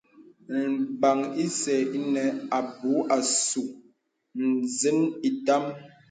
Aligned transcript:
Lbàn 0.79 1.19
ìsə̀ 1.45 1.79
inə 1.97 2.23
abū 2.57 2.91
àsū 3.15 3.63
nzə̀n 4.47 4.99
itàm. 5.29 5.63